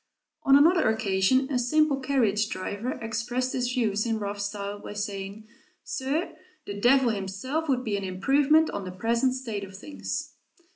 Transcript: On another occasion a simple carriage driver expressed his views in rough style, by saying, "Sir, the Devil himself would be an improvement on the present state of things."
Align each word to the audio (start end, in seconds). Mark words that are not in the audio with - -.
On 0.41 0.55
another 0.55 0.89
occasion 0.89 1.47
a 1.51 1.59
simple 1.59 1.99
carriage 1.99 2.49
driver 2.49 2.93
expressed 2.93 3.53
his 3.53 3.71
views 3.71 4.03
in 4.03 4.17
rough 4.17 4.41
style, 4.41 4.79
by 4.79 4.93
saying, 4.93 5.47
"Sir, 5.83 6.33
the 6.65 6.73
Devil 6.73 7.09
himself 7.11 7.69
would 7.69 7.83
be 7.83 7.97
an 7.97 8.03
improvement 8.03 8.71
on 8.71 8.83
the 8.83 8.91
present 8.91 9.35
state 9.35 9.63
of 9.63 9.77
things." 9.77 10.33